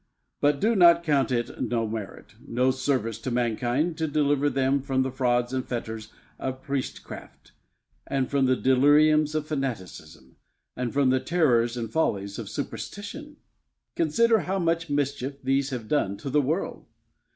But 0.39 0.59
do 0.59 0.71
you 0.73 0.95
count 1.03 1.31
it 1.31 1.61
no 1.61 1.87
merit, 1.87 2.33
no 2.47 2.71
service 2.71 3.19
to 3.19 3.29
mankind, 3.29 3.99
to 3.99 4.07
deliver 4.07 4.49
them 4.49 4.81
from 4.81 5.03
the 5.03 5.11
frauds 5.11 5.53
and 5.53 5.63
fetters 5.63 6.11
of 6.39 6.63
priestcraft, 6.63 7.51
from 8.27 8.47
the 8.47 8.55
deliriums 8.57 9.35
of 9.35 9.45
fanaticism, 9.45 10.37
and 10.75 10.91
from 10.91 11.11
the 11.11 11.19
terrors 11.19 11.77
and 11.77 11.91
follies 11.91 12.39
of 12.39 12.49
superstition? 12.49 13.37
Consider 13.95 14.39
how 14.39 14.57
much 14.57 14.89
mischief 14.89 15.39
these 15.43 15.69
have 15.69 15.87
done 15.87 16.17
to 16.17 16.31
the 16.31 16.41
world! 16.41 16.87